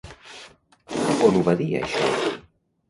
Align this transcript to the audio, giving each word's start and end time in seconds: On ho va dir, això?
On 1.29 1.37
ho 1.39 1.45
va 1.51 1.57
dir, 1.61 1.71
això? 1.83 2.13